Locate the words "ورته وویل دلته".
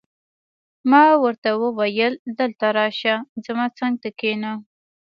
1.23-2.65